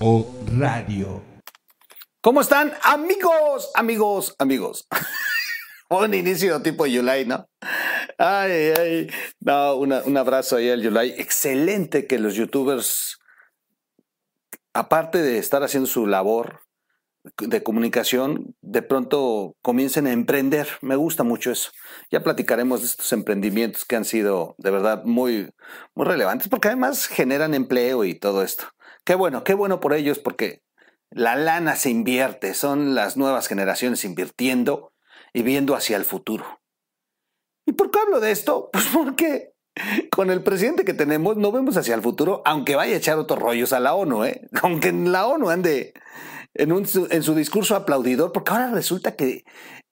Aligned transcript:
O 0.00 0.26
radio. 0.58 1.22
¿Cómo 2.20 2.40
están, 2.40 2.72
amigos, 2.82 3.70
amigos, 3.76 4.34
amigos? 4.38 4.88
un 5.90 6.12
inicio 6.12 6.60
tipo 6.60 6.86
Yulai, 6.86 7.24
¿no? 7.24 7.48
Ay, 8.18 8.72
ay. 8.76 9.10
No, 9.38 9.76
una, 9.76 10.02
un 10.04 10.16
abrazo 10.16 10.56
ahí 10.56 10.70
al 10.70 10.82
Yulai. 10.82 11.14
Excelente 11.20 12.08
que 12.08 12.18
los 12.18 12.34
youtubers, 12.34 13.18
aparte 14.72 15.18
de 15.18 15.38
estar 15.38 15.62
haciendo 15.62 15.88
su 15.88 16.08
labor 16.08 16.65
de 17.38 17.62
comunicación, 17.62 18.54
de 18.60 18.82
pronto 18.82 19.56
comiencen 19.62 20.06
a 20.06 20.12
emprender. 20.12 20.68
Me 20.80 20.96
gusta 20.96 21.22
mucho 21.24 21.50
eso. 21.50 21.70
Ya 22.10 22.22
platicaremos 22.22 22.80
de 22.80 22.86
estos 22.86 23.12
emprendimientos 23.12 23.84
que 23.84 23.96
han 23.96 24.04
sido 24.04 24.54
de 24.58 24.70
verdad 24.70 25.04
muy, 25.04 25.50
muy 25.94 26.06
relevantes, 26.06 26.48
porque 26.48 26.68
además 26.68 27.06
generan 27.06 27.54
empleo 27.54 28.04
y 28.04 28.18
todo 28.18 28.42
esto. 28.42 28.64
Qué 29.04 29.14
bueno, 29.14 29.44
qué 29.44 29.54
bueno 29.54 29.80
por 29.80 29.94
ellos, 29.94 30.18
porque 30.18 30.62
la 31.10 31.36
lana 31.36 31.76
se 31.76 31.90
invierte, 31.90 32.54
son 32.54 32.94
las 32.94 33.16
nuevas 33.16 33.46
generaciones 33.46 34.04
invirtiendo 34.04 34.92
y 35.32 35.42
viendo 35.42 35.74
hacia 35.74 35.96
el 35.96 36.04
futuro. 36.04 36.60
¿Y 37.66 37.72
por 37.72 37.90
qué 37.90 37.98
hablo 38.00 38.20
de 38.20 38.30
esto? 38.30 38.70
Pues 38.76 38.86
porque 38.92 39.52
con 40.10 40.30
el 40.30 40.42
presidente 40.42 40.84
que 40.84 40.94
tenemos 40.94 41.36
no 41.36 41.52
vemos 41.52 41.76
hacia 41.76 41.94
el 41.94 42.00
futuro, 42.00 42.40
aunque 42.46 42.76
vaya 42.76 42.94
a 42.94 42.98
echar 42.98 43.18
otros 43.18 43.38
rollos 43.38 43.74
a 43.74 43.80
la 43.80 43.94
ONU, 43.94 44.24
¿eh? 44.24 44.48
Aunque 44.62 44.88
en 44.88 45.12
la 45.12 45.26
ONU 45.26 45.50
ande 45.50 45.92
en, 46.58 46.72
un, 46.72 46.86
en 47.10 47.22
su 47.22 47.34
discurso 47.34 47.76
aplaudidor, 47.76 48.32
porque 48.32 48.52
ahora 48.52 48.70
resulta 48.70 49.14
que, 49.14 49.44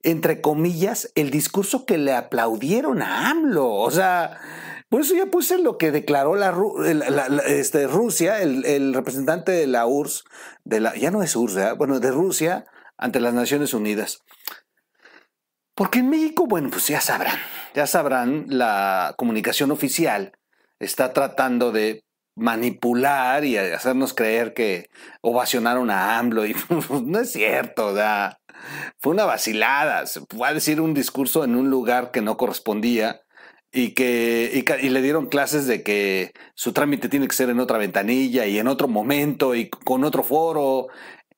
entre 0.02 0.40
comillas, 0.40 1.10
el 1.14 1.30
discurso 1.30 1.84
que 1.84 1.98
le 1.98 2.14
aplaudieron 2.14 3.02
a 3.02 3.30
AMLO, 3.30 3.70
o 3.70 3.90
sea, 3.90 4.40
por 4.88 5.02
eso 5.02 5.14
ya 5.14 5.26
puse 5.26 5.58
lo 5.58 5.76
que 5.76 5.90
declaró 5.90 6.36
la, 6.36 6.54
este, 7.46 7.86
Rusia, 7.86 8.40
el, 8.40 8.94
representante 8.94 9.52
de 9.52 9.66
la 9.66 9.86
URSS, 9.86 10.24
de 10.64 10.80
la, 10.80 10.94
ya 10.94 11.10
no 11.10 11.22
es 11.22 11.36
URSS, 11.36 11.76
bueno, 11.76 12.00
de 12.00 12.10
Rusia 12.10 12.66
ante 12.96 13.20
las 13.20 13.34
Naciones 13.34 13.74
Unidas. 13.74 14.20
Porque 15.74 15.98
en 15.98 16.10
México, 16.10 16.46
bueno, 16.46 16.70
pues 16.70 16.86
ya 16.86 17.00
sabrán, 17.00 17.38
ya 17.74 17.86
sabrán, 17.86 18.46
la 18.48 19.14
comunicación 19.18 19.70
oficial 19.72 20.32
está 20.78 21.12
tratando 21.12 21.72
de 21.72 22.03
manipular 22.36 23.44
y 23.44 23.56
hacernos 23.56 24.14
creer 24.14 24.54
que 24.54 24.88
ovacionaron 25.20 25.90
a 25.90 26.18
AMLO 26.18 26.46
y 26.46 26.54
no 27.04 27.20
es 27.20 27.32
cierto, 27.32 27.88
o 27.88 27.94
sea, 27.94 28.38
fue 28.98 29.12
una 29.12 29.24
vacilada, 29.24 30.06
se 30.06 30.20
fue 30.28 30.48
a 30.48 30.54
decir 30.54 30.80
un 30.80 30.94
discurso 30.94 31.44
en 31.44 31.54
un 31.54 31.70
lugar 31.70 32.10
que 32.10 32.22
no 32.22 32.36
correspondía 32.36 33.20
y 33.72 33.90
que 33.94 34.64
y, 34.80 34.88
le 34.88 35.02
dieron 35.02 35.26
clases 35.26 35.66
de 35.66 35.82
que 35.82 36.32
su 36.54 36.72
trámite 36.72 37.08
tiene 37.08 37.26
que 37.26 37.34
ser 37.34 37.50
en 37.50 37.60
otra 37.60 37.78
ventanilla 37.78 38.46
y 38.46 38.58
en 38.58 38.68
otro 38.68 38.88
momento 38.88 39.54
y 39.54 39.68
con 39.68 40.04
otro 40.04 40.22
foro 40.22 40.88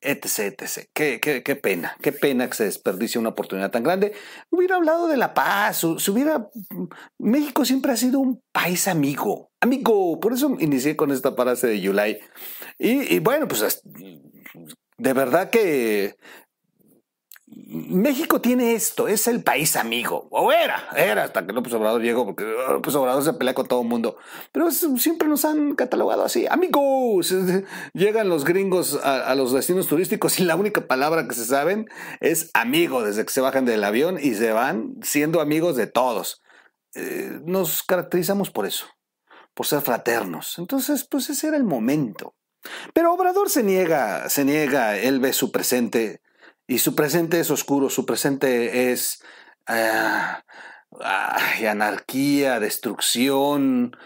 etc, 0.01 0.61
etc. 0.61 0.89
Qué, 0.93 1.19
qué, 1.19 1.43
qué, 1.43 1.55
pena, 1.55 1.97
qué 2.01 2.11
pena 2.11 2.47
que 2.47 2.55
se 2.55 2.65
desperdicie 2.65 3.19
una 3.19 3.29
oportunidad 3.29 3.71
tan 3.71 3.83
grande. 3.83 4.13
Hubiera 4.49 4.75
hablado 4.75 5.07
de 5.07 5.17
la 5.17 5.33
paz, 5.33 5.85
si 5.97 6.11
hubiera... 6.11 6.49
México 7.17 7.65
siempre 7.65 7.91
ha 7.91 7.97
sido 7.97 8.19
un 8.19 8.41
país 8.51 8.87
amigo, 8.87 9.46
amigo, 9.61 10.19
por 10.19 10.33
eso 10.33 10.55
inicié 10.59 10.95
con 10.95 11.11
esta 11.11 11.33
frase 11.33 11.67
de 11.67 11.81
Yulai. 11.81 12.19
Y, 12.77 13.19
bueno, 13.19 13.47
pues 13.47 13.81
de 14.97 15.13
verdad 15.13 15.49
que 15.49 16.15
México 17.49 18.41
tiene 18.41 18.73
esto, 18.73 19.07
es 19.07 19.27
el 19.27 19.41
país 19.41 19.77
amigo, 19.77 20.27
o 20.31 20.51
era, 20.51 20.89
era 20.95 21.23
hasta 21.23 21.45
que 21.45 21.53
López 21.53 21.73
Obrador 21.73 22.01
llegó, 22.01 22.25
porque 22.25 22.43
López 22.43 22.93
Obrador 22.95 23.23
se 23.23 23.33
pelea 23.33 23.53
con 23.53 23.67
todo 23.67 23.81
el 23.81 23.87
mundo, 23.87 24.17
pero 24.51 24.69
siempre 24.69 25.29
nos 25.29 25.45
han 25.45 25.75
catalogado 25.75 26.23
así, 26.23 26.45
amigos, 26.47 27.33
llegan 27.93 28.27
los 28.27 28.43
gringos 28.43 28.99
a, 29.01 29.33
los 29.35 29.53
destinos 29.53 29.87
turísticos 29.87 30.39
y 30.39 30.43
la 30.43 30.57
única 30.57 30.87
palabra 30.87 31.27
que 31.27 31.35
se 31.35 31.45
saben 31.45 31.87
es 32.19 32.51
amigo 32.53 33.01
desde 33.01 33.25
que 33.25 33.31
se 33.31 33.41
bajan 33.41 33.65
del 33.65 33.83
avión 33.83 34.17
y 34.21 34.33
se 34.33 34.51
van 34.51 34.95
siendo 35.01 35.39
amigos 35.39 35.77
de 35.77 35.87
todos. 35.87 36.41
Eh, 36.95 37.39
nos 37.45 37.83
caracterizamos 37.83 38.49
por 38.49 38.65
eso, 38.65 38.87
por 39.57 39.65
ser 39.65 39.81
fraternos, 39.81 40.59
entonces 40.59 41.07
pues 41.09 41.31
ese 41.31 41.47
era 41.47 41.57
el 41.57 41.63
momento. 41.63 42.35
Pero 42.93 43.11
Obrador 43.11 43.49
se 43.49 43.63
niega, 43.63 44.29
se 44.29 44.45
niega, 44.45 44.99
él 44.99 45.19
ve 45.19 45.33
su 45.33 45.51
presente 45.51 46.21
y 46.67 46.77
su 46.77 46.93
presente 46.93 47.39
es 47.39 47.49
oscuro, 47.49 47.89
su 47.89 48.05
presente 48.05 48.91
es 48.91 49.23
ah, 49.65 50.43
anarquía, 51.67 52.59
destrucción, 52.59 53.97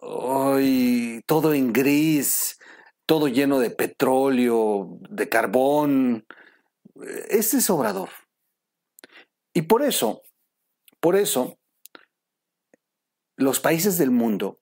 todo 0.00 1.52
en 1.52 1.72
gris, 1.74 2.58
todo 3.04 3.28
lleno 3.28 3.58
de 3.58 3.70
petróleo, 3.70 4.88
de 5.10 5.28
carbón. 5.28 6.24
Ese 7.28 7.58
es 7.58 7.68
Obrador. 7.68 8.08
Y 9.52 9.62
por 9.62 9.82
eso, 9.82 10.22
por 10.98 11.14
eso, 11.14 11.58
los 13.36 13.60
países 13.60 13.98
del 13.98 14.10
mundo 14.10 14.60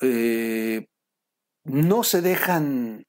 eh, 0.00 0.86
no 1.64 2.04
se 2.04 2.20
dejan 2.20 3.06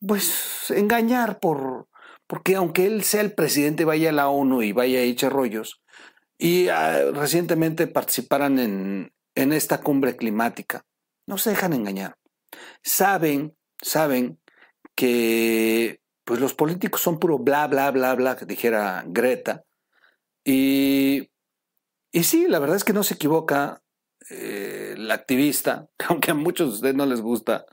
pues 0.00 0.70
engañar 0.70 1.40
por, 1.40 1.88
porque 2.26 2.54
aunque 2.56 2.86
él 2.86 3.02
sea 3.02 3.20
el 3.20 3.34
presidente, 3.34 3.84
vaya 3.84 4.10
a 4.10 4.12
la 4.12 4.28
ONU 4.28 4.62
y 4.62 4.72
vaya 4.72 5.00
a 5.00 5.02
echar 5.02 5.32
rollos, 5.32 5.82
y 6.38 6.68
ah, 6.68 7.10
recientemente 7.12 7.86
participaran 7.86 8.58
en, 8.58 9.12
en 9.34 9.52
esta 9.52 9.80
cumbre 9.80 10.16
climática, 10.16 10.84
no 11.26 11.38
se 11.38 11.50
dejan 11.50 11.72
engañar. 11.72 12.16
Saben, 12.82 13.56
saben 13.82 14.40
que 14.94 16.00
pues 16.24 16.40
los 16.40 16.54
políticos 16.54 17.00
son 17.00 17.18
puro 17.18 17.38
bla, 17.38 17.66
bla, 17.66 17.90
bla, 17.90 18.14
bla, 18.14 18.36
que 18.36 18.44
dijera 18.44 19.02
Greta. 19.06 19.64
Y, 20.44 21.30
y 22.12 22.24
sí, 22.24 22.46
la 22.48 22.58
verdad 22.58 22.76
es 22.76 22.84
que 22.84 22.92
no 22.92 23.02
se 23.02 23.14
equivoca. 23.14 23.82
Eh, 24.30 24.87
activista, 25.10 25.88
aunque 26.08 26.30
a 26.30 26.34
muchos 26.34 26.68
de 26.68 26.74
ustedes 26.74 26.94
no 26.94 27.06
les 27.06 27.20
gusta 27.20 27.66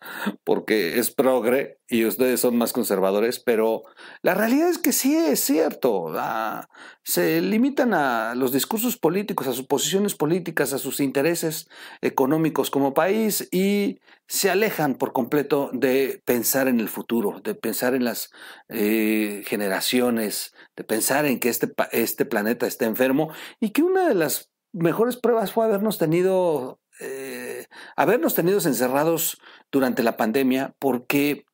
porque 0.43 0.99
es 0.99 1.11
progre 1.11 1.79
y 1.87 2.05
ustedes 2.05 2.39
son 2.39 2.57
más 2.57 2.73
conservadores, 2.73 3.39
pero 3.39 3.83
la 4.21 4.33
realidad 4.33 4.69
es 4.69 4.77
que 4.77 4.91
sí 4.91 5.15
es 5.15 5.39
cierto. 5.39 6.13
Se 7.03 7.41
limitan 7.41 7.93
a 7.93 8.33
los 8.35 8.51
discursos 8.51 8.97
políticos, 8.97 9.47
a 9.47 9.53
sus 9.53 9.67
posiciones 9.67 10.15
políticas, 10.15 10.73
a 10.73 10.79
sus 10.79 10.99
intereses 10.99 11.69
económicos 12.01 12.71
como 12.71 12.93
país 12.93 13.47
y 13.51 13.99
se 14.27 14.49
alejan 14.49 14.95
por 14.95 15.13
completo 15.13 15.69
de 15.73 16.21
pensar 16.25 16.67
en 16.67 16.79
el 16.79 16.89
futuro, 16.89 17.41
de 17.41 17.53
pensar 17.53 17.93
en 17.93 18.03
las 18.03 18.31
eh, 18.69 19.43
generaciones, 19.45 20.53
de 20.75 20.83
pensar 20.83 21.25
en 21.25 21.39
que 21.39 21.49
este, 21.49 21.71
este 21.91 22.25
planeta 22.25 22.65
está 22.65 22.85
enfermo 22.85 23.29
y 23.59 23.69
que 23.69 23.83
una 23.83 24.07
de 24.07 24.15
las 24.15 24.51
mejores 24.75 25.15
pruebas 25.15 25.51
fue 25.51 25.65
habernos 25.65 25.97
tenido, 25.97 26.79
eh, 26.99 27.65
habernos 27.95 28.35
tenido 28.35 28.59
encerrados 28.59 29.39
durante 29.71 30.03
la 30.03 30.17
pandemia, 30.17 30.75
porque 30.79 31.45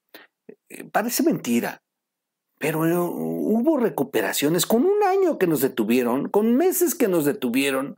eh, 0.70 0.84
parece 0.92 1.24
mentira, 1.24 1.82
pero 2.58 2.82
hubo 2.82 3.78
recuperaciones 3.78 4.66
con 4.66 4.86
un 4.86 5.04
año 5.04 5.38
que 5.40 5.48
nos 5.48 5.62
detuvieron, 5.62 6.30
con 6.30 6.56
meses 6.56 6.94
que 6.94 7.08
nos 7.08 7.26
detuvieron, 7.26 7.98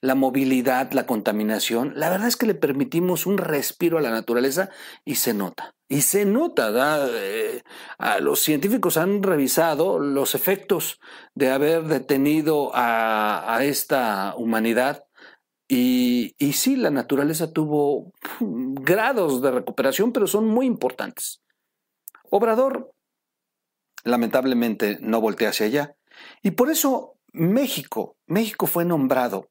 la 0.00 0.14
movilidad, 0.14 0.92
la 0.92 1.06
contaminación, 1.06 1.92
la 1.96 2.08
verdad 2.08 2.28
es 2.28 2.36
que 2.36 2.46
le 2.46 2.54
permitimos 2.54 3.26
un 3.26 3.38
respiro 3.38 3.98
a 3.98 4.00
la 4.00 4.10
naturaleza 4.10 4.70
y 5.04 5.16
se 5.16 5.34
nota. 5.34 5.74
Y 5.88 6.02
se 6.02 6.24
nota, 6.24 6.70
eh, 7.10 7.62
los 8.20 8.40
científicos 8.40 8.96
han 8.96 9.22
revisado 9.22 9.98
los 9.98 10.34
efectos 10.34 11.00
de 11.34 11.50
haber 11.50 11.84
detenido 11.84 12.70
a, 12.74 13.58
esta 13.62 14.34
humanidad 14.36 15.04
y, 15.68 16.34
sí, 16.54 16.76
la 16.76 16.90
naturaleza 16.90 17.52
tuvo 17.52 18.12
grados 18.40 19.42
de 19.42 19.50
recuperación, 19.50 20.12
pero 20.12 20.26
son 20.26 20.46
muy 20.46 20.66
importantes. 20.66 21.42
Obrador, 22.30 22.92
lamentablemente, 24.04 24.98
no 25.00 25.20
voltea 25.20 25.50
hacia 25.50 25.66
allá. 25.66 25.96
Y 26.42 26.52
por 26.52 26.70
eso 26.70 27.18
México, 27.32 28.16
México 28.26 28.66
fue 28.66 28.86
nombrado 28.86 29.50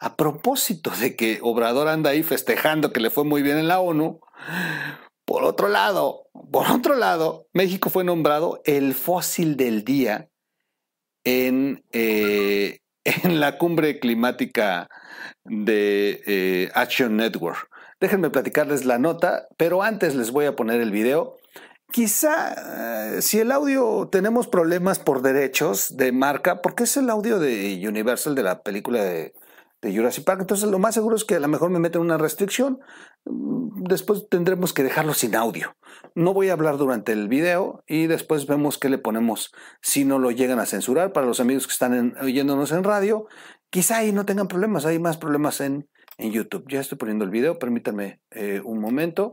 a 0.00 0.16
propósito 0.16 0.90
de 0.90 1.16
que 1.16 1.40
Obrador 1.42 1.88
anda 1.88 2.10
ahí 2.10 2.22
festejando 2.22 2.92
que 2.92 3.00
le 3.00 3.10
fue 3.10 3.24
muy 3.24 3.42
bien 3.42 3.58
en 3.58 3.68
la 3.68 3.80
ONU, 3.80 4.20
por 5.24 5.44
otro 5.44 5.68
lado, 5.68 6.28
por 6.50 6.70
otro 6.70 6.94
lado, 6.94 7.46
México 7.52 7.90
fue 7.90 8.04
nombrado 8.04 8.62
el 8.64 8.94
fósil 8.94 9.56
del 9.56 9.84
día 9.84 10.30
en, 11.24 11.84
eh, 11.92 12.78
en 13.24 13.40
la 13.40 13.58
cumbre 13.58 13.98
climática 13.98 14.88
de 15.44 16.22
eh, 16.26 16.70
Action 16.74 17.16
Network. 17.16 17.68
Déjenme 18.00 18.30
platicarles 18.30 18.84
la 18.84 18.98
nota, 18.98 19.48
pero 19.56 19.82
antes 19.82 20.14
les 20.14 20.30
voy 20.30 20.46
a 20.46 20.54
poner 20.54 20.80
el 20.80 20.92
video. 20.92 21.36
Quizá 21.90 23.16
eh, 23.16 23.22
si 23.22 23.40
el 23.40 23.50
audio 23.50 24.08
tenemos 24.12 24.46
problemas 24.46 24.98
por 24.98 25.22
derechos 25.22 25.96
de 25.96 26.12
marca, 26.12 26.60
porque 26.62 26.84
es 26.84 26.96
el 26.96 27.10
audio 27.10 27.38
de 27.38 27.82
Universal 27.88 28.34
de 28.34 28.42
la 28.42 28.62
película 28.62 29.02
de 29.02 29.32
de 29.80 29.94
Jurassic 29.94 30.24
Park. 30.24 30.40
Entonces 30.40 30.68
lo 30.70 30.78
más 30.78 30.94
seguro 30.94 31.16
es 31.16 31.24
que 31.24 31.36
a 31.36 31.40
lo 31.40 31.48
mejor 31.48 31.70
me 31.70 31.78
meten 31.78 32.00
una 32.00 32.18
restricción. 32.18 32.80
Después 33.24 34.28
tendremos 34.28 34.72
que 34.72 34.82
dejarlo 34.82 35.14
sin 35.14 35.36
audio. 35.36 35.76
No 36.14 36.34
voy 36.34 36.48
a 36.48 36.54
hablar 36.54 36.78
durante 36.78 37.12
el 37.12 37.28
video 37.28 37.84
y 37.86 38.06
después 38.06 38.46
vemos 38.46 38.78
qué 38.78 38.88
le 38.88 38.98
ponemos 38.98 39.52
si 39.80 40.04
no 40.04 40.18
lo 40.18 40.30
llegan 40.30 40.58
a 40.58 40.66
censurar. 40.66 41.12
Para 41.12 41.26
los 41.26 41.40
amigos 41.40 41.66
que 41.66 41.72
están 41.72 42.16
oyéndonos 42.20 42.72
en 42.72 42.84
radio, 42.84 43.26
quizá 43.70 43.98
ahí 43.98 44.12
no 44.12 44.26
tengan 44.26 44.48
problemas. 44.48 44.86
Hay 44.86 44.98
más 44.98 45.16
problemas 45.16 45.60
en, 45.60 45.88
en 46.16 46.32
YouTube. 46.32 46.64
Ya 46.68 46.80
estoy 46.80 46.98
poniendo 46.98 47.24
el 47.24 47.30
video. 47.30 47.58
Permítanme 47.58 48.20
eh, 48.30 48.60
un 48.64 48.80
momento 48.80 49.30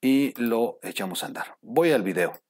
y 0.00 0.32
lo 0.40 0.78
echamos 0.82 1.22
a 1.22 1.26
andar. 1.26 1.56
Voy 1.60 1.92
al 1.92 2.02
video. 2.02 2.43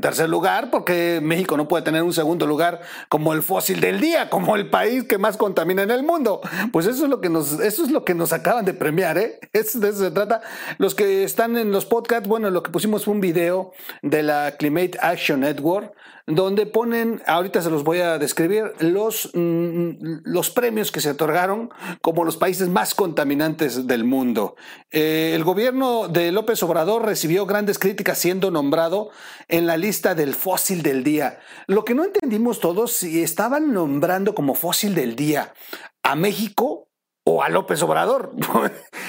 Tercer 0.00 0.28
lugar 0.28 0.70
porque 0.70 1.20
México 1.22 1.56
no 1.56 1.68
puede 1.68 1.82
tener 1.82 2.02
un 2.02 2.12
segundo 2.12 2.46
lugar 2.46 2.80
como 3.08 3.32
el 3.32 3.42
fósil 3.42 3.80
del 3.80 4.00
día, 4.00 4.30
como 4.30 4.56
el 4.56 4.68
país 4.70 5.04
que 5.04 5.18
más 5.18 5.36
contamina 5.36 5.82
en 5.82 5.90
el 5.90 6.02
mundo. 6.02 6.40
Pues 6.72 6.86
eso 6.86 7.04
es 7.04 7.10
lo 7.10 7.20
que 7.20 7.28
nos, 7.28 7.60
eso 7.60 7.84
es 7.84 7.90
lo 7.90 8.04
que 8.04 8.14
nos 8.14 8.32
acaban 8.32 8.64
de 8.64 8.74
premiar, 8.74 9.18
¿eh? 9.18 9.40
de 9.52 9.60
eso 9.60 9.78
se 9.98 10.10
trata. 10.10 10.40
Los 10.78 10.94
que 10.94 11.24
están 11.24 11.56
en 11.56 11.72
los 11.72 11.86
podcasts, 11.86 12.28
bueno, 12.28 12.50
lo 12.50 12.62
que 12.62 12.70
pusimos 12.70 13.04
fue 13.04 13.14
un 13.14 13.20
video 13.20 13.72
de 14.02 14.22
la 14.22 14.56
Climate 14.58 14.98
Action 15.00 15.40
Network 15.40 15.94
donde 16.34 16.66
ponen, 16.66 17.22
ahorita 17.26 17.62
se 17.62 17.70
los 17.70 17.84
voy 17.84 18.00
a 18.00 18.18
describir, 18.18 18.72
los, 18.80 19.30
mm, 19.34 20.22
los 20.24 20.50
premios 20.50 20.92
que 20.92 21.00
se 21.00 21.10
otorgaron 21.10 21.70
como 22.00 22.24
los 22.24 22.36
países 22.36 22.68
más 22.68 22.94
contaminantes 22.94 23.86
del 23.86 24.04
mundo. 24.04 24.56
Eh, 24.90 25.32
el 25.34 25.44
gobierno 25.44 26.08
de 26.08 26.32
López 26.32 26.62
Obrador 26.62 27.04
recibió 27.04 27.46
grandes 27.46 27.78
críticas 27.78 28.18
siendo 28.18 28.50
nombrado 28.50 29.10
en 29.48 29.66
la 29.66 29.76
lista 29.76 30.14
del 30.14 30.34
fósil 30.34 30.82
del 30.82 31.04
día. 31.04 31.40
Lo 31.66 31.84
que 31.84 31.94
no 31.94 32.04
entendimos 32.04 32.60
todos, 32.60 32.92
si 32.92 33.22
estaban 33.22 33.72
nombrando 33.72 34.34
como 34.34 34.54
fósil 34.54 34.94
del 34.94 35.16
día 35.16 35.54
a 36.02 36.16
México 36.16 36.89
o 37.30 37.42
a 37.42 37.48
López 37.48 37.82
Obrador. 37.82 38.32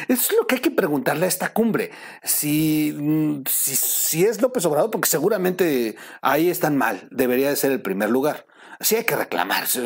Es 0.07 0.31
lo 0.31 0.45
que 0.45 0.55
hay 0.55 0.61
que 0.61 0.71
preguntarle 0.71 1.25
a 1.25 1.29
esta 1.29 1.53
cumbre. 1.53 1.91
Si, 2.23 2.93
mm, 2.97 3.43
si, 3.47 3.75
si, 3.75 4.25
es 4.25 4.41
López 4.41 4.65
Obrador, 4.65 4.89
porque 4.91 5.07
seguramente 5.07 5.95
ahí 6.21 6.49
están 6.49 6.75
mal, 6.75 7.07
debería 7.11 7.49
de 7.49 7.55
ser 7.55 7.71
el 7.71 7.81
primer 7.81 8.09
lugar. 8.09 8.45
Así 8.79 8.95
hay 8.95 9.03
que 9.03 9.15
reclamarse. 9.15 9.83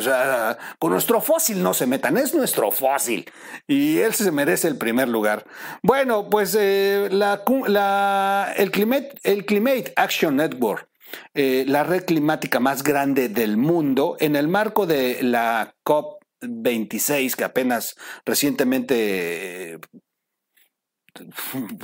Con 0.78 0.92
nuestro 0.92 1.20
fósil 1.20 1.62
no 1.62 1.74
se 1.74 1.86
metan, 1.86 2.16
es 2.16 2.34
nuestro 2.34 2.70
fósil. 2.70 3.30
Y 3.66 3.98
él 3.98 4.14
se 4.14 4.32
merece 4.32 4.68
el 4.68 4.78
primer 4.78 5.08
lugar. 5.08 5.44
Bueno, 5.82 6.30
pues 6.30 6.56
eh, 6.58 7.08
la, 7.12 8.54
el, 8.56 8.70
Climate, 8.70 9.14
el 9.22 9.44
Climate 9.44 9.92
Action 9.96 10.36
Network. 10.36 10.88
Eh, 11.34 11.64
la 11.68 11.84
red 11.84 12.04
climática 12.04 12.58
más 12.58 12.82
grande 12.82 13.28
del 13.28 13.58
mundo, 13.58 14.16
en 14.18 14.34
el 14.34 14.48
marco 14.48 14.86
de 14.86 15.22
la 15.22 15.74
COP 15.84 16.15
26 16.40 17.36
que 17.36 17.44
apenas 17.44 17.94
recientemente 18.24 19.78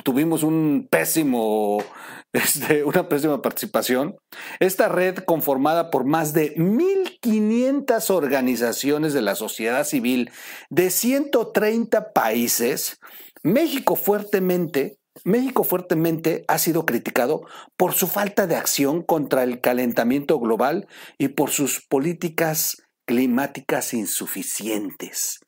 tuvimos 0.03 0.43
un 0.43 0.89
pésimo, 0.91 1.83
este, 2.33 2.85
una 2.85 3.09
pésima 3.09 3.43
participación. 3.43 4.17
Esta 4.61 4.89
red 4.89 5.19
conformada 5.19 5.91
por 5.91 6.05
más 6.05 6.33
de 6.33 6.55
1.500 6.57 8.11
organizaciones 8.11 9.13
de 9.13 9.23
la 9.23 9.35
sociedad 9.35 9.85
civil 9.85 10.31
de 10.71 10.91
130 10.91 12.13
países, 12.13 12.99
México 13.43 13.97
fuertemente 13.97 14.99
México 15.25 15.63
fuertemente 15.63 16.45
ha 16.49 16.57
sido 16.57 16.87
criticado 16.87 17.43
por 17.77 17.93
su 17.93 18.07
falta 18.07 18.47
de 18.47 18.57
acción 18.57 19.03
contra 19.03 19.43
el 19.43 19.61
calentamiento 19.61 20.41
global 20.41 20.89
y 21.19 21.29
por 21.29 21.51
sus 21.51 21.85
políticas 21.87 22.83
climáticas 23.12 23.93
insuficientes. 23.93 25.41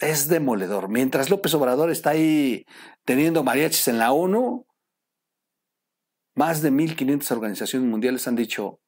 Es 0.00 0.26
demoledor. 0.26 0.88
Mientras 0.88 1.30
López 1.30 1.54
Obrador 1.54 1.92
está 1.92 2.10
ahí 2.10 2.64
teniendo 3.04 3.44
mariachis 3.44 3.86
en 3.86 3.98
la 3.98 4.10
ONU, 4.10 4.66
más 6.34 6.60
de 6.60 6.72
1.500 6.72 7.30
organizaciones 7.30 7.88
mundiales 7.88 8.26
han 8.26 8.34
dicho, 8.34 8.80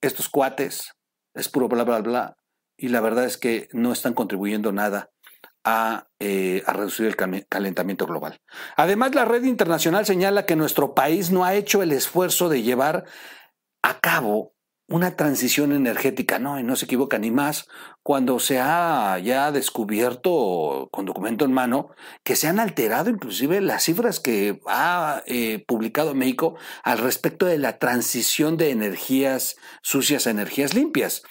estos 0.00 0.30
cuates 0.30 0.94
es 1.34 1.50
puro 1.50 1.68
bla, 1.68 1.84
bla, 1.84 2.00
bla, 2.00 2.36
y 2.78 2.88
la 2.88 3.02
verdad 3.02 3.26
es 3.26 3.36
que 3.36 3.68
no 3.72 3.92
están 3.92 4.14
contribuyendo 4.14 4.72
nada 4.72 5.10
a, 5.64 6.06
eh, 6.18 6.62
a, 6.64 6.72
reducir 6.72 7.04
el 7.04 7.16
calentamiento 7.46 8.06
global. 8.06 8.40
Además, 8.76 9.14
la 9.14 9.26
red 9.26 9.44
internacional 9.44 10.06
señala 10.06 10.46
que 10.46 10.56
nuestro 10.56 10.94
país 10.94 11.30
no 11.30 11.44
ha 11.44 11.54
hecho 11.54 11.82
el 11.82 11.92
esfuerzo 11.92 12.48
de 12.48 12.62
llevar 12.62 13.04
a 13.82 14.00
cabo 14.00 14.54
una 14.90 15.14
transición 15.14 15.72
energética, 15.72 16.40
no, 16.40 16.58
y 16.58 16.64
no 16.64 16.74
se 16.74 16.84
equivoca 16.84 17.16
ni 17.16 17.30
más, 17.30 17.68
cuando 18.02 18.40
se 18.40 18.58
ha 18.58 19.16
ya 19.20 19.52
descubierto 19.52 20.88
con 20.90 21.06
documento 21.06 21.44
en 21.44 21.52
mano 21.52 21.90
que 22.24 22.34
se 22.34 22.48
han 22.48 22.58
alterado 22.58 23.08
inclusive 23.08 23.60
las 23.60 23.84
cifras 23.84 24.18
que 24.18 24.60
ha 24.66 25.22
eh, 25.26 25.64
publicado 25.66 26.14
México 26.14 26.56
al 26.82 26.98
respecto 26.98 27.46
de 27.46 27.58
la 27.58 27.78
transición 27.78 28.56
de 28.56 28.70
energías 28.70 29.56
sucias 29.80 30.26
a 30.26 30.30
energías 30.30 30.74
limpias. 30.74 31.22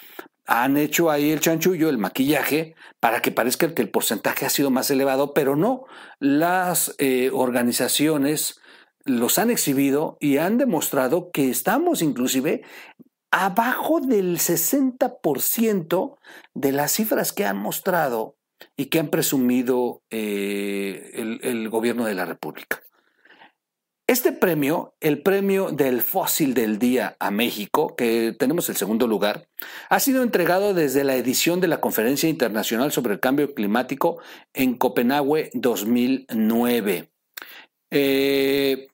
Han 0.46 0.78
hecho 0.78 1.12
ahí 1.12 1.30
el 1.30 1.42
chanchullo, 1.42 1.90
el 1.90 1.98
maquillaje, 1.98 2.76
para 3.02 3.22
que 3.22 3.32
parezca 3.32 3.74
que 3.76 3.82
el 3.82 3.90
porcentaje 3.90 4.46
ha 4.46 4.50
sido 4.50 4.72
más 4.72 4.90
elevado, 4.90 5.34
pero 5.34 5.58
no, 5.58 5.84
las 6.20 6.96
eh, 6.98 7.30
organizaciones 7.34 8.62
los 9.04 9.38
han 9.38 9.50
exhibido 9.50 10.18
y 10.22 10.38
han 10.38 10.58
demostrado 10.58 11.32
que 11.32 11.50
estamos 11.50 12.02
inclusive 12.02 12.64
abajo 13.32 14.00
del 14.00 14.38
60% 14.38 16.18
de 16.54 16.72
las 16.72 16.92
cifras 16.92 17.34
que 17.34 17.46
han 17.46 17.58
mostrado 17.58 18.36
y 18.76 18.88
que 18.88 19.00
han 19.00 19.10
presumido 19.10 20.02
eh, 20.10 21.12
el, 21.14 21.70
gobierno 21.70 22.06
de 22.06 22.16
la 22.16 22.26
República. 22.26 22.82
Este 24.08 24.32
premio, 24.32 24.96
el 25.02 25.22
premio 25.22 25.70
del 25.70 26.02
fósil 26.02 26.56
del 26.56 26.80
día 26.80 27.16
a 27.20 27.30
México, 27.30 27.96
que 27.96 28.36
tenemos 28.38 28.68
el 28.68 28.76
segundo 28.76 29.06
lugar, 29.06 29.48
ha 29.88 30.00
sido 30.00 30.24
entregado 30.24 30.74
desde 30.74 31.04
la 31.04 31.16
edición 31.16 31.62
de 31.62 31.68
la 31.68 31.80
Conferencia 31.80 32.28
Internacional 32.28 32.92
sobre 32.92 33.14
el 33.14 33.20
Cambio 33.20 33.54
Climático 33.54 34.20
en 34.54 34.76
Copenhague 34.76 35.52
2009. 35.54 37.12
Eh, 37.92 38.88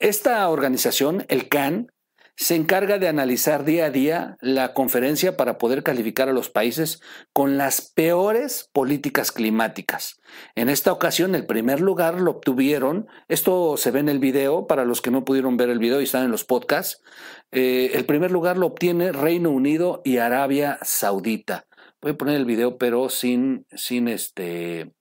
esta 0.00 0.48
organización, 0.48 1.24
el 1.28 1.48
CAN, 1.48 1.92
se 2.38 2.54
encarga 2.54 2.98
de 2.98 3.08
analizar 3.08 3.64
día 3.64 3.86
a 3.86 3.90
día 3.90 4.36
la 4.40 4.72
conferencia 4.72 5.36
para 5.36 5.58
poder 5.58 5.82
calificar 5.82 6.28
a 6.28 6.32
los 6.32 6.48
países 6.48 7.02
con 7.32 7.58
las 7.58 7.90
peores 7.90 8.70
políticas 8.72 9.32
climáticas. 9.32 10.20
En 10.54 10.68
esta 10.68 10.92
ocasión, 10.92 11.34
el 11.34 11.46
primer 11.46 11.80
lugar 11.80 12.20
lo 12.20 12.30
obtuvieron, 12.30 13.08
esto 13.26 13.76
se 13.76 13.90
ve 13.90 13.98
en 13.98 14.08
el 14.08 14.20
video, 14.20 14.68
para 14.68 14.84
los 14.84 15.02
que 15.02 15.10
no 15.10 15.24
pudieron 15.24 15.56
ver 15.56 15.68
el 15.68 15.80
video 15.80 16.00
y 16.00 16.04
están 16.04 16.24
en 16.26 16.30
los 16.30 16.44
podcasts, 16.44 17.02
eh, 17.50 17.90
el 17.94 18.06
primer 18.06 18.30
lugar 18.30 18.56
lo 18.56 18.66
obtiene 18.66 19.10
Reino 19.10 19.50
Unido 19.50 20.00
y 20.04 20.18
Arabia 20.18 20.78
Saudita. 20.82 21.66
Voy 22.00 22.12
a 22.12 22.16
poner 22.18 22.36
el 22.36 22.44
video, 22.44 22.78
pero 22.78 23.08
sin, 23.08 23.66
sin 23.74 24.06
este, 24.06 24.92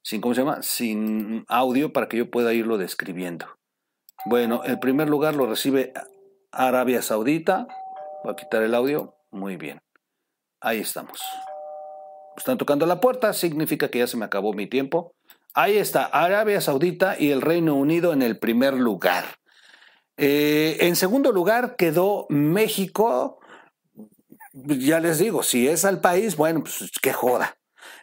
sin, 0.00 0.22
¿cómo 0.22 0.34
se 0.34 0.40
llama? 0.40 0.62
Sin 0.62 1.44
audio 1.46 1.92
para 1.92 2.08
que 2.08 2.16
yo 2.16 2.30
pueda 2.30 2.54
irlo 2.54 2.78
describiendo. 2.78 3.58
Bueno, 4.28 4.64
el 4.64 4.80
primer 4.80 5.08
lugar 5.08 5.36
lo 5.36 5.46
recibe 5.46 5.92
Arabia 6.50 7.00
Saudita. 7.00 7.68
Voy 8.24 8.32
a 8.32 8.36
quitar 8.36 8.60
el 8.64 8.74
audio. 8.74 9.14
Muy 9.30 9.56
bien. 9.56 9.78
Ahí 10.60 10.80
estamos. 10.80 11.20
Están 12.36 12.58
tocando 12.58 12.86
la 12.86 13.00
puerta, 13.00 13.32
significa 13.32 13.88
que 13.88 14.00
ya 14.00 14.08
se 14.08 14.16
me 14.16 14.24
acabó 14.24 14.52
mi 14.52 14.66
tiempo. 14.66 15.14
Ahí 15.54 15.78
está, 15.78 16.06
Arabia 16.06 16.60
Saudita 16.60 17.14
y 17.16 17.30
el 17.30 17.40
Reino 17.40 17.76
Unido 17.76 18.12
en 18.12 18.20
el 18.20 18.36
primer 18.36 18.74
lugar. 18.74 19.24
Eh, 20.16 20.76
en 20.80 20.96
segundo 20.96 21.30
lugar 21.30 21.76
quedó 21.76 22.26
México. 22.28 23.38
Ya 24.52 24.98
les 24.98 25.20
digo, 25.20 25.44
si 25.44 25.68
es 25.68 25.84
al 25.84 26.00
país, 26.00 26.36
bueno, 26.36 26.64
pues 26.64 26.90
qué 27.00 27.12
joda. 27.12 27.56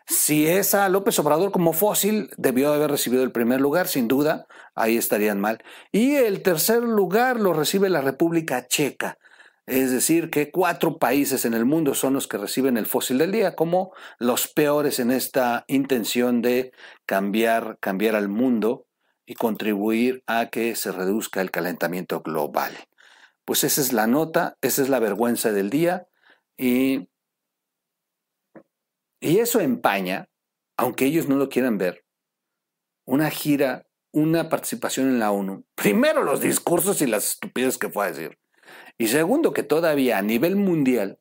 Si 0.06 0.48
es 0.48 0.76
a 0.76 0.90
López 0.90 1.18
Obrador 1.20 1.52
como 1.52 1.74
fósil, 1.74 2.30
debió 2.38 2.74
haber 2.74 2.92
recibido 2.92 3.24
el 3.24 3.32
primer 3.32 3.62
lugar, 3.62 3.88
sin 3.88 4.08
duda, 4.08 4.48
ahí 4.76 4.98
estarían 4.98 5.40
mal. 5.40 5.64
Y 5.92 6.16
el 6.16 6.42
tercer 6.42 6.84
lugar 6.84 7.40
lo 7.40 7.54
recibe 7.54 7.90
la 7.90 8.02
República 8.02 8.68
Checa. 8.68 9.18
Es 9.66 9.92
decir, 9.92 10.30
que 10.30 10.52
cuatro 10.52 10.98
países 10.98 11.46
en 11.46 11.54
el 11.54 11.64
mundo 11.64 11.96
son 11.96 12.14
los 12.14 12.28
que 12.28 12.38
reciben 12.38 12.76
el 12.78 12.86
fósil 12.86 13.18
del 13.18 13.32
día 13.32 13.56
como 13.56 13.94
los 14.20 14.50
peores 14.50 15.00
en 15.00 15.10
esta 15.10 15.64
intención 15.68 16.42
de 16.42 16.74
cambiar, 17.06 17.78
cambiar 17.80 18.16
al 18.16 18.28
mundo 18.28 18.86
y 19.26 19.36
contribuir 19.36 20.22
a 20.28 20.48
que 20.50 20.76
se 20.76 20.92
reduzca 20.92 21.40
el 21.40 21.50
calentamiento 21.50 22.22
global. 22.22 22.74
Pues 23.46 23.64
esa 23.64 23.80
es 23.80 23.94
la 23.94 24.06
nota, 24.06 24.58
esa 24.62 24.82
es 24.82 24.90
la 24.90 25.00
vergüenza 25.00 25.54
del 25.54 25.70
día 25.70 26.08
y, 26.58 27.08
y 29.24 29.40
eso 29.40 29.62
empaña, 29.62 30.28
aunque 30.76 31.06
ellos 31.06 31.30
no 31.30 31.38
lo 31.38 31.48
quieran 31.48 31.78
ver, 31.78 32.04
una 33.06 33.30
gira, 33.30 33.88
una 34.12 34.50
participación 34.50 35.08
en 35.08 35.20
la 35.20 35.32
ONU. 35.32 35.64
Primero 35.76 36.24
los 36.24 36.42
discursos 36.42 37.02
y 37.02 37.08
las 37.08 37.32
estupideces 37.32 37.78
que 37.78 37.90
fue 37.90 38.06
a 38.06 38.12
decir. 38.12 38.38
Y 38.98 39.08
segundo, 39.08 39.54
que 39.54 39.64
todavía 39.64 40.18
a 40.18 40.22
nivel 40.22 40.58
mundial 40.58 41.20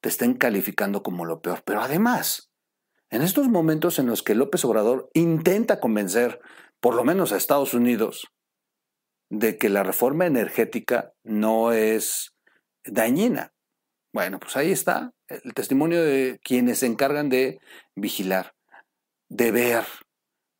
te 0.00 0.08
estén 0.08 0.34
calificando 0.34 1.02
como 1.02 1.24
lo 1.24 1.42
peor. 1.42 1.64
Pero 1.64 1.80
además, 1.80 2.52
en 3.10 3.22
estos 3.22 3.48
momentos 3.48 3.98
en 3.98 4.06
los 4.06 4.22
que 4.22 4.36
López 4.36 4.64
Obrador 4.64 5.10
intenta 5.12 5.80
convencer, 5.80 6.40
por 6.78 6.94
lo 6.94 7.02
menos 7.02 7.32
a 7.32 7.36
Estados 7.36 7.74
Unidos, 7.74 8.28
de 9.30 9.58
que 9.58 9.68
la 9.68 9.82
reforma 9.82 10.26
energética 10.26 11.12
no 11.24 11.72
es 11.72 12.36
dañina. 12.84 13.52
Bueno, 14.12 14.38
pues 14.38 14.56
ahí 14.56 14.70
está 14.70 15.12
el 15.44 15.54
testimonio 15.54 16.02
de 16.02 16.40
quienes 16.42 16.80
se 16.80 16.86
encargan 16.86 17.28
de 17.28 17.60
vigilar, 17.94 18.54
de 19.28 19.50
ver, 19.50 19.84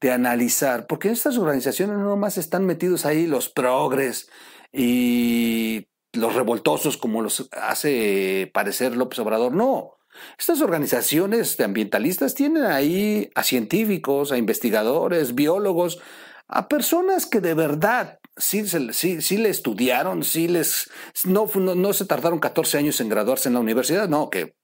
de 0.00 0.10
analizar, 0.10 0.86
porque 0.86 1.10
estas 1.10 1.38
organizaciones 1.38 1.96
no 1.98 2.16
más 2.16 2.38
están 2.38 2.66
metidos 2.66 3.06
ahí 3.06 3.26
los 3.26 3.48
progres 3.48 4.28
y 4.72 5.88
los 6.12 6.34
revoltosos 6.34 6.96
como 6.96 7.22
los 7.22 7.48
hace 7.52 8.50
parecer 8.52 8.96
López 8.96 9.18
Obrador, 9.20 9.52
no. 9.52 9.98
Estas 10.38 10.60
organizaciones 10.60 11.56
de 11.56 11.64
ambientalistas 11.64 12.34
tienen 12.34 12.64
ahí 12.64 13.30
a 13.34 13.42
científicos, 13.42 14.30
a 14.30 14.36
investigadores, 14.36 15.34
biólogos, 15.34 16.00
a 16.48 16.68
personas 16.68 17.24
que 17.24 17.40
de 17.40 17.54
verdad 17.54 18.18
sí, 18.36 18.64
sí, 18.92 19.22
sí 19.22 19.36
le 19.38 19.48
estudiaron, 19.48 20.22
sí 20.22 20.48
les, 20.48 20.90
no, 21.24 21.46
no, 21.56 21.92
se 21.92 22.04
tardaron 22.04 22.40
14 22.40 22.78
años 22.78 23.00
en 23.00 23.08
graduarse 23.08 23.48
en 23.48 23.54
la 23.54 23.60
universidad, 23.60 24.08
no, 24.08 24.28
que 24.30 24.54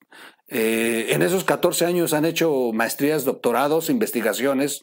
eh, 0.49 1.09
en 1.11 1.23
esos 1.23 1.45
14 1.45 1.85
años 1.85 2.15
han 2.15 2.25
hecho 2.25 2.73
maestrías, 2.73 3.25
doctorados, 3.25 3.91
investigaciones 3.91 4.83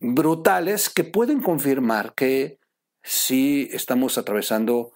brutales 0.00 0.88
que 0.88 1.04
pueden 1.04 1.40
confirmar 1.40 2.14
que 2.14 2.58
sí 3.02 3.68
estamos 3.72 4.16
atravesando 4.18 4.92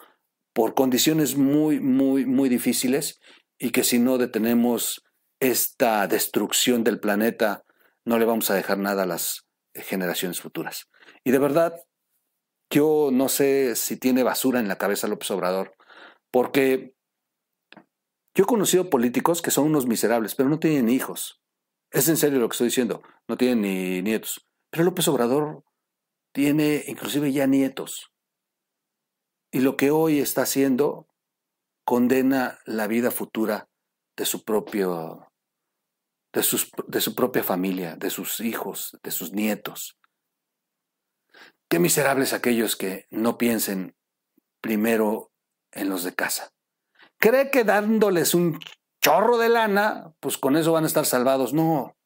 por 0.54 0.74
condiciones 0.74 1.36
muy, 1.36 1.78
muy, 1.78 2.24
muy 2.26 2.48
difíciles 2.48 3.20
y 3.58 3.70
que 3.70 3.84
si 3.84 3.98
no 3.98 4.18
detenemos 4.18 5.04
esta 5.40 6.06
destrucción 6.06 6.84
del 6.84 6.98
planeta, 6.98 7.64
no 8.04 8.18
le 8.18 8.24
vamos 8.24 8.50
a 8.50 8.54
dejar 8.54 8.78
nada 8.78 9.02
a 9.02 9.06
las 9.06 9.46
generaciones 9.74 10.40
futuras. 10.40 10.88
Y 11.22 11.30
de 11.30 11.38
verdad, 11.38 11.74
yo 12.70 13.10
no 13.12 13.28
sé 13.28 13.76
si 13.76 13.96
tiene 13.96 14.22
basura 14.22 14.60
en 14.60 14.68
la 14.68 14.78
cabeza 14.78 15.06
López 15.06 15.30
Obrador, 15.30 15.74
porque 16.30 16.94
yo 18.38 18.45
he 18.45 18.47
conocido 18.47 18.88
políticos 18.88 19.42
que 19.42 19.50
son 19.50 19.66
unos 19.66 19.88
miserables, 19.88 20.37
pero 20.37 20.49
no 20.49 20.61
tienen 20.61 20.88
hijos. 20.88 21.42
Es 21.90 22.09
en 22.09 22.16
serio 22.16 22.38
lo 22.38 22.49
que 22.49 22.52
estoy 22.52 22.68
diciendo, 22.68 23.02
no 23.26 23.37
tienen 23.37 23.62
ni 23.62 24.00
nietos. 24.00 24.47
Pero 24.71 24.85
López 24.85 25.09
Obrador 25.09 25.64
tiene 26.33 26.85
inclusive 26.87 27.33
ya 27.33 27.49
nietos. 27.49 28.12
Y 29.50 29.59
lo 29.59 29.76
que 29.76 29.90
hoy 29.90 30.21
está 30.21 30.42
haciendo 30.42 31.09
condena 31.85 32.61
la 32.64 32.87
vida 32.87 33.11
futura 33.11 33.68
de 34.16 34.25
su 34.25 34.45
propio, 34.45 35.33
de, 36.33 36.47
de 36.87 37.00
su 37.00 37.14
propia 37.16 37.42
familia, 37.42 37.97
de 37.97 38.11
sus 38.11 38.38
hijos, 38.38 38.97
de 39.02 39.11
sus 39.11 39.33
nietos. 39.33 39.99
Qué 41.68 41.80
miserables 41.80 42.33
aquellos 42.33 42.76
que 42.76 43.09
no 43.11 43.37
piensen 43.37 43.97
primero 44.61 45.33
en 45.73 45.88
los 45.88 46.04
de 46.04 46.14
casa. 46.14 46.52
Cree 47.18 47.50
que 47.50 47.64
dándoles 47.64 48.34
un 48.34 48.60
chorro 49.02 49.38
de 49.38 49.48
lana, 49.48 50.12
pues 50.20 50.38
con 50.38 50.56
eso 50.56 50.72
van 50.72 50.84
a 50.84 50.87
estar 50.87 51.04
salvados. 51.04 51.52
No, 51.52 51.96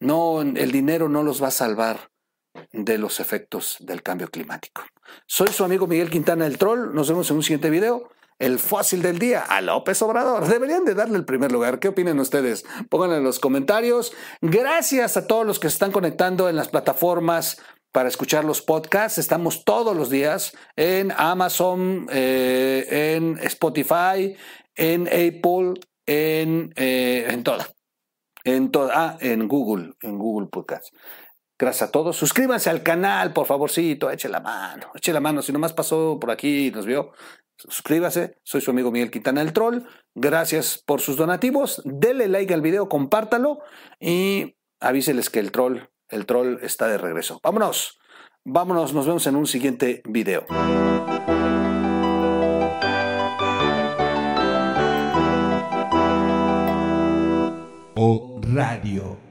no, 0.00 0.42
el 0.42 0.72
dinero 0.72 1.08
no 1.08 1.22
los 1.22 1.42
va 1.42 1.48
a 1.48 1.52
salvar 1.52 2.10
de 2.72 2.98
los 2.98 3.20
efectos 3.20 3.76
del 3.80 4.02
cambio 4.02 4.28
climático. 4.28 4.82
Soy 5.26 5.48
su 5.48 5.64
amigo 5.64 5.86
Miguel 5.86 6.10
Quintana 6.10 6.46
el 6.46 6.58
Troll. 6.58 6.94
Nos 6.94 7.08
vemos 7.08 7.30
en 7.30 7.36
un 7.36 7.42
siguiente 7.42 7.70
video. 7.70 8.10
El 8.38 8.58
fósil 8.58 9.02
del 9.02 9.18
día 9.18 9.42
a 9.42 9.60
López 9.60 10.00
Obrador. 10.00 10.46
Deberían 10.46 10.84
de 10.84 10.94
darle 10.94 11.18
el 11.18 11.26
primer 11.26 11.52
lugar. 11.52 11.78
¿Qué 11.78 11.88
opinan 11.88 12.18
ustedes? 12.18 12.64
Pónganlo 12.88 13.18
en 13.18 13.24
los 13.24 13.38
comentarios. 13.38 14.14
Gracias 14.40 15.16
a 15.16 15.26
todos 15.26 15.46
los 15.46 15.60
que 15.60 15.68
se 15.68 15.74
están 15.74 15.92
conectando 15.92 16.48
en 16.48 16.56
las 16.56 16.68
plataformas 16.68 17.60
para 17.92 18.08
escuchar 18.08 18.44
los 18.44 18.62
podcasts. 18.62 19.18
Estamos 19.18 19.64
todos 19.64 19.96
los 19.96 20.10
días 20.10 20.56
en 20.76 21.12
Amazon, 21.16 22.06
eh, 22.10 23.16
en 23.16 23.38
Spotify, 23.38 24.36
en 24.74 25.06
Apple, 25.08 25.80
en, 26.06 26.72
eh, 26.76 27.26
en 27.28 27.42
toda. 27.44 27.68
En 28.44 28.70
toda, 28.70 28.92
ah, 28.94 29.18
en 29.20 29.48
Google, 29.48 29.94
en 30.00 30.18
Google 30.18 30.48
Podcast. 30.48 30.94
Gracias 31.58 31.90
a 31.90 31.92
todos. 31.92 32.16
Suscríbanse 32.16 32.70
al 32.70 32.82
canal, 32.82 33.34
por 33.34 33.46
favorcito, 33.46 34.10
eche 34.10 34.30
la 34.30 34.40
mano, 34.40 34.92
eche 34.94 35.12
la 35.12 35.20
mano. 35.20 35.42
Si 35.42 35.52
nomás 35.52 35.74
pasó 35.74 36.18
por 36.18 36.30
aquí 36.30 36.68
y 36.68 36.70
nos 36.70 36.86
vio, 36.86 37.12
suscríbase. 37.56 38.38
Soy 38.42 38.62
su 38.62 38.70
amigo 38.70 38.90
Miguel 38.90 39.10
Quintana 39.10 39.42
el 39.42 39.52
Troll. 39.52 39.82
Gracias 40.14 40.82
por 40.86 41.02
sus 41.02 41.18
donativos. 41.18 41.82
Dele 41.84 42.28
like 42.28 42.54
al 42.54 42.62
video, 42.62 42.88
compártalo 42.88 43.58
y 43.98 44.56
avíseles 44.80 45.28
que 45.28 45.40
el 45.40 45.52
troll, 45.52 45.80
el 46.10 46.26
troll 46.26 46.58
está 46.62 46.88
de 46.88 46.98
regreso. 46.98 47.40
Vámonos. 47.42 47.98
Vámonos, 48.44 48.94
nos 48.94 49.06
vemos 49.06 49.26
en 49.26 49.36
un 49.36 49.46
siguiente 49.46 50.02
video. 50.06 50.46
O 57.96 58.40
Radio. 58.42 59.29